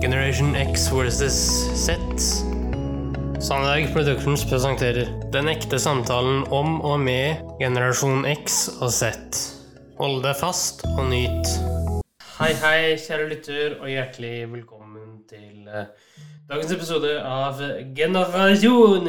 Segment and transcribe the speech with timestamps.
[0.00, 1.34] Generation X versus
[1.76, 1.92] Z.
[3.38, 9.10] Sandberg Productions presenterer Den ekte samtalen om og med generasjon X og Z.
[10.00, 11.52] Hold deg fast og nyt.
[12.38, 15.92] Hei, hei, kjære lytter, og hjertelig velkommen til eh,
[16.50, 17.60] dagens episode av
[17.94, 19.06] Generasjon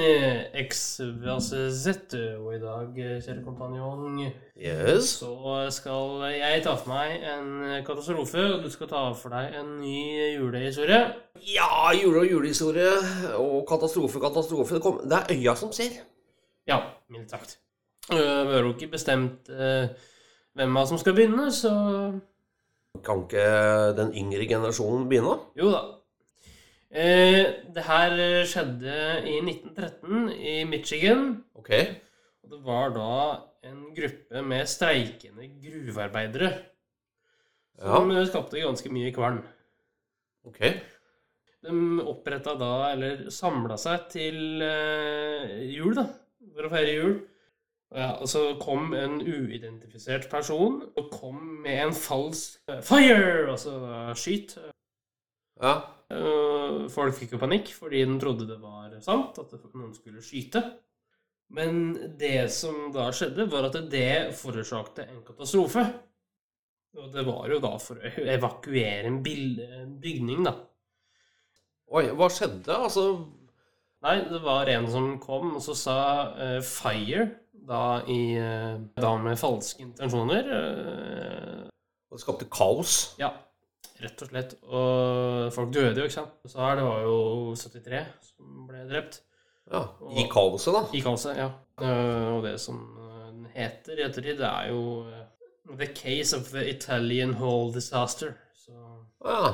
[0.61, 0.81] X
[1.23, 2.13] versus Z.
[2.37, 4.19] Og i dag, eh, kjære kompanjong,
[4.61, 5.03] Yes.
[5.19, 9.79] så skal jeg ta for meg en katastrofe, og du skal ta for deg en
[9.81, 11.13] ny julehistorie.
[11.41, 12.91] Ja, jule- og julehistorie
[13.37, 14.75] og katastrofe, katastrofe.
[14.75, 15.97] Det, kom, det er øya som ser.
[16.67, 16.77] Ja,
[17.09, 17.57] mildt sagt.
[18.11, 19.87] Øh, Vi har jo ikke bestemt uh,
[20.55, 22.19] hvem av oss som skal begynne, så
[23.03, 25.39] Kan ikke den yngre generasjonen begynne?
[25.57, 25.81] jo da.
[26.91, 31.43] Eh, det her øh, skjedde i 1913 i Michigan.
[31.55, 31.69] Ok.
[32.43, 36.51] Og det var da en gruppe med streikende gruvearbeidere
[37.79, 38.25] som ja.
[38.27, 39.39] skapte ganske mye kvalm.
[40.43, 40.59] Ok.
[41.61, 46.09] De oppretta da, eller samla seg til eh, jul, da.
[46.51, 47.15] For å feire jul.
[47.91, 53.47] Ja, og så kom en uidentifisert person og kom med en falsk eh, fire!
[53.53, 53.79] Altså
[54.17, 54.57] skyt.
[55.61, 55.75] Ja.
[56.11, 60.63] Eh, folk fikk jo panikk fordi de trodde det var sant, at noen skulle skyte.
[61.51, 65.83] Men det som da skjedde, var at det forårsakte en katastrofe.
[66.99, 70.55] Og det var jo da for å evakuere en bygning, da.
[71.91, 72.71] Oi, hva skjedde?
[72.71, 73.05] Altså
[74.01, 75.95] Nei, det var en som kom og så sa
[76.33, 80.47] uh, 'fire', da, i, uh, da med falske intensjoner.
[82.09, 83.13] Og Det skapte kaos.
[83.21, 83.29] ja,
[84.01, 84.55] rett og slett.
[84.67, 86.33] Og folk døde jo, ikke sant.
[86.49, 87.17] Så her, det var jo
[87.55, 88.01] 73
[88.31, 89.21] som ble drept.
[89.71, 89.83] Ja.
[90.17, 90.81] I kaoset, da.
[90.97, 91.49] I kaoset, ja.
[91.81, 95.27] Eh, og det som eh, den heter i ettertid, det er jo eh,
[95.71, 98.33] 'The Case of the Italian Hall Disaster'.
[98.57, 98.73] Så
[99.25, 99.53] Ja.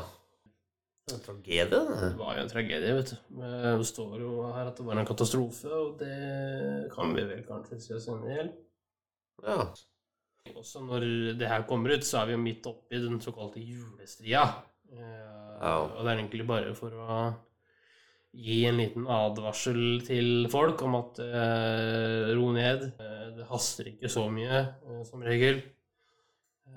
[1.08, 2.08] Det var en tragedie, det det.
[2.20, 3.44] var jo en tragedie, vet du.
[3.44, 7.44] Eh, Det står jo her at det var en katastrofe, og det kan vi vel
[7.48, 8.48] kanskje si oss enig i.
[9.46, 9.62] Ja.
[10.56, 11.04] Også når
[11.40, 14.44] det her kommer ut, så er vi jo midt oppi den såkalte julestria.
[14.92, 15.58] Eh,
[15.98, 17.20] Og det er egentlig bare for å
[18.38, 22.84] gi en liten advarsel til folk om at eh, ro ned.
[23.00, 25.64] Eh, det haster ikke så mye, eh, som regel.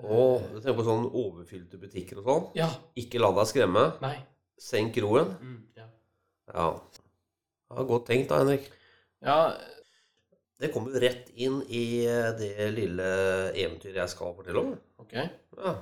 [0.01, 2.45] Og du tenker på sånn overfylte butikker og sånn.
[2.57, 2.69] Ja.
[2.97, 3.83] Ikke la deg skremme.
[4.01, 4.15] Nei.
[4.61, 5.33] Senk roen.
[5.41, 5.87] Mm, ja.
[6.53, 6.67] Ja.
[7.69, 7.83] ja.
[7.89, 8.69] Godt tenkt da, Henrik.
[9.21, 9.37] ja.
[10.61, 13.07] Det kommer jo rett inn i eh, det lille
[13.49, 14.75] eventyret jeg skal fortelle om.
[15.01, 15.15] Ok.
[15.17, 15.73] Ja.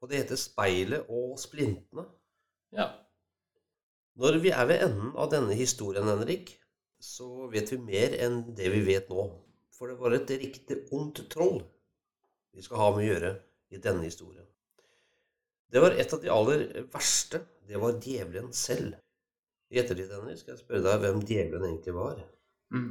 [0.00, 2.04] Og det heter Speilet og splintene.
[2.76, 2.90] Ja.
[4.20, 6.52] Når vi er ved enden av denne historien, Henrik,
[7.00, 9.30] så vet vi mer enn det vi vet nå.
[9.72, 11.62] For det var et riktig ondt troll
[12.52, 13.30] vi skal ha med å gjøre
[13.72, 14.44] i denne historien.
[15.70, 17.40] Det var et av de aller verste.
[17.64, 18.98] Det var djevelen selv.
[19.70, 22.24] I ettertid, Henrik, skal jeg spørre deg hvem djevelen egentlig var.
[22.74, 22.90] Mm.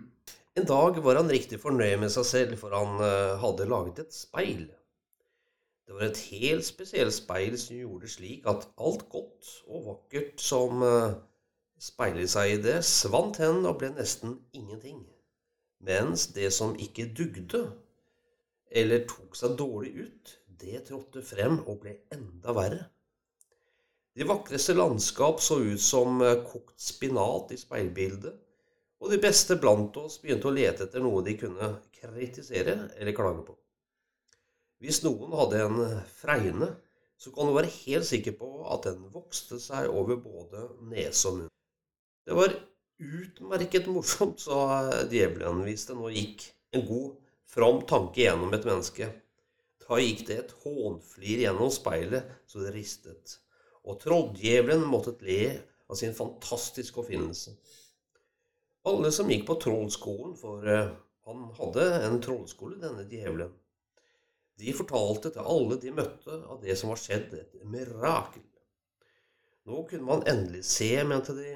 [0.60, 4.16] En dag var han riktig fornøyd med seg selv, for han eh, hadde laget et
[4.16, 4.66] speil.
[5.88, 10.84] Det var et helt spesielt speil som gjorde slik at alt godt og vakkert som
[10.84, 11.14] eh,
[11.80, 15.00] speilet seg i det, svant hen og ble nesten ingenting.
[15.88, 17.64] Mens det som ikke dugde,
[18.68, 22.84] eller tok seg dårlig ut, det trådte frem og ble enda verre.
[24.12, 28.36] De vakreste landskap så ut som eh, kokt spinat i speilbildet,
[29.00, 33.46] og de beste blant oss begynte å lete etter noe de kunne kritisere eller klage
[33.48, 33.56] på.
[34.80, 35.80] Hvis noen hadde en
[36.22, 36.70] fregne,
[37.20, 41.40] så kan du være helt sikker på at den vokste seg over både nese og
[41.40, 41.56] munn.
[42.24, 42.54] Det var
[43.00, 46.46] utmerket morsomt, sa djevelen hvis det nå gikk
[46.76, 47.18] en god,
[47.50, 49.10] from tanke gjennom et menneske.
[49.84, 53.40] Da gikk det et hånflir gjennom speilet så det ristet,
[53.84, 55.56] og trolldjevelen måtte le
[55.90, 57.56] av sin fantastiske oppfinnelse.
[58.88, 60.92] Alle som gikk på trollskolen, for eh,
[61.28, 63.52] han hadde en trollskole, denne djevelen,
[64.60, 68.44] de fortalte til alle de møtte av det som var skjedd, et mirakel.
[69.70, 71.54] Nå kunne man endelig se, mente de,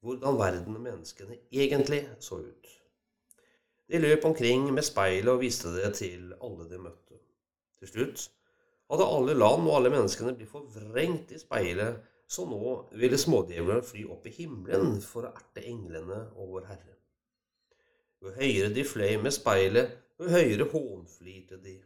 [0.00, 2.68] hvordan verden og menneskene egentlig så ut.
[3.90, 7.18] De løp omkring med speilet og viste det til alle de møtte.
[7.80, 8.28] Til slutt
[8.90, 11.98] hadde alle land og alle menneskene blitt forvrengt i speilet,
[12.30, 16.96] så nå ville smådjevlene fly opp i himmelen for å erte englene og vår Herre.
[18.22, 21.78] Jo høyere de fløy med speilet, jo høyere hånflirte de.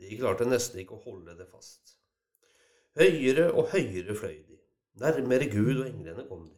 [0.00, 1.98] De klarte nesten ikke å holde det fast.
[2.96, 4.56] Høyere og høyere fløy de.
[5.02, 6.56] Nærmere Gud og englene kom de.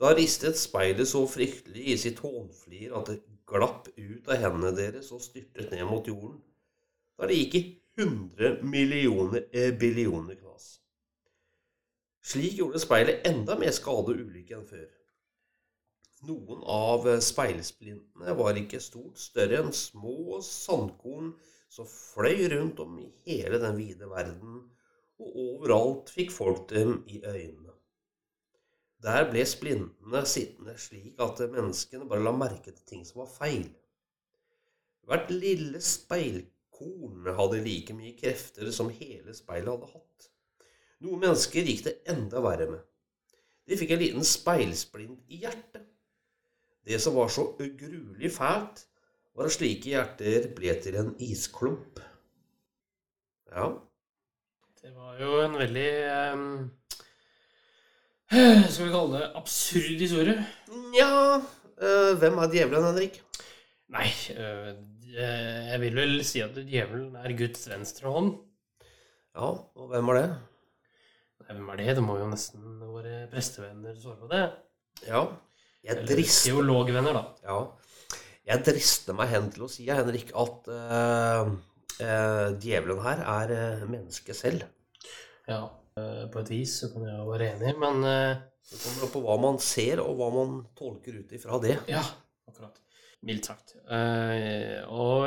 [0.00, 5.10] Da ristet speilet så fryktelig i sitt hånflir at det glapp ut av hendene deres
[5.12, 6.38] og styrtet ned mot jorden,
[7.16, 7.64] da det gikk i
[8.00, 10.79] hundre millioner eh, billioner knas.
[12.20, 14.88] Slik gjorde speilet enda mer skade og ulykke enn før.
[16.28, 21.32] Noen av speilsplintene var ikke stort større enn små sandkorn
[21.72, 24.60] som fløy rundt om i hele den vide verden,
[25.20, 27.72] og overalt fikk folk dem i øynene.
[29.00, 33.70] Der ble splintene sittende slik at menneskene bare la merke til ting som var feil.
[35.08, 40.28] Hvert lille speilkorn hadde like mye krefter som hele speilet hadde hatt.
[41.00, 42.82] Noen mennesker gikk det enda verre med.
[43.68, 45.86] De fikk en liten speilsplint i hjertet.
[46.84, 48.84] Det som var så ugruelig fælt,
[49.36, 52.00] var at slike hjerter ble til en isklump.
[53.50, 53.70] Ja,
[54.82, 55.88] Det var jo en veldig
[56.32, 56.44] um,
[58.30, 60.36] Skal vi kalle det absurd historie?
[60.70, 61.08] Nja
[61.40, 63.18] uh, Hvem er djevelen, Henrik?
[63.90, 64.06] Nei,
[64.36, 64.70] uh,
[65.10, 68.36] jeg vil vel si at djevelen er Guds venstre hånd.
[69.34, 70.28] Ja, og hvem var det?
[71.40, 71.94] Nei, hvem er det?
[71.98, 74.42] Det må jo nesten våre prestevenner svare på det.
[75.08, 75.24] Ja,
[75.80, 77.22] jeg Eller drister teologvenner, da.
[77.46, 77.60] Ja.
[78.50, 81.52] Jeg drister meg hen til å si, Henrik, at uh,
[82.00, 84.66] uh, djevelen her er uh, mennesket selv.
[85.48, 85.64] Ja,
[85.96, 89.56] på et vis så kan jeg være enig, men Det kommer opp på hva man
[89.58, 91.74] ser, og hva man tolker ut ifra det.
[91.90, 92.04] ja,
[92.46, 92.76] akkurat.
[93.26, 93.74] Mildt sagt.
[94.94, 95.26] Og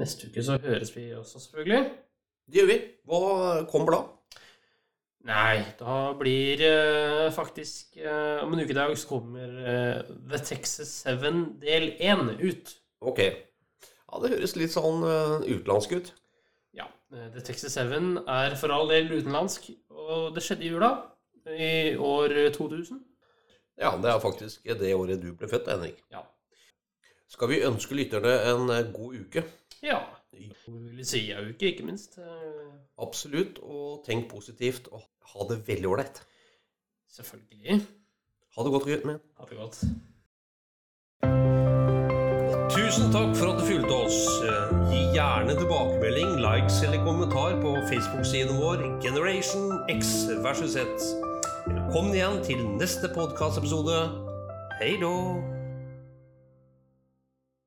[0.00, 1.84] neste uke så høres vi også, selvfølgelig.
[2.50, 2.78] Det gjør vi.
[3.06, 3.20] Hva
[3.70, 4.02] kommer da?
[5.28, 9.98] Nei, da blir eh, faktisk eh, Om en uke i dag så kommer eh,
[10.30, 12.72] The Texas 7 del 1 ut.
[13.04, 13.20] Ok.
[13.20, 16.08] Ja, det høres litt sånn eh, utenlandsk ut.
[16.76, 16.88] Ja.
[17.12, 20.90] eh, The Texas 7 er for all del utenlandsk, og det skjedde i jula
[21.52, 21.70] i
[22.00, 23.04] år 2000.
[23.80, 26.00] Ja, det er faktisk det året du ble født, Henrik.
[26.12, 26.24] Ja.
[27.30, 29.44] Skal vi ønske lytterne en eh, god uke?
[29.84, 30.00] Ja.
[30.32, 30.46] Vi
[30.96, 32.18] vil si ei uke, ikke minst.
[32.18, 32.70] Eh,
[33.02, 33.58] Absolutt.
[33.62, 35.02] Og tenk positivt, og
[35.34, 36.22] ha det veldig ålreit.
[37.10, 37.80] Selvfølgelig.
[38.56, 39.20] Ha det godt, gutten min.
[39.38, 39.80] Ha det godt.
[42.70, 44.20] Tusen takk for at du fulgte oss.
[44.46, 50.14] Eh, Gi gjerne tilbakemelding, likes eller kommentar på Facebook-siden vår Generation X
[50.46, 50.86] versus Z.
[51.66, 53.98] Velkommen igjen til neste podkastepisode.
[54.80, 55.14] Hei då!